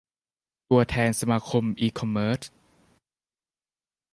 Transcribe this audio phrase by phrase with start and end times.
[0.69, 2.41] ตัวแทนสมาคมอีคอมเมิร์ช